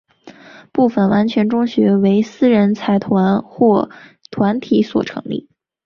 [0.71, 3.87] 部分完全中学为私人财团或
[4.31, 5.47] 团体所成立。